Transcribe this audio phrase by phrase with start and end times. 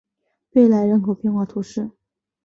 [0.49, 1.91] 贝莱人口变化图示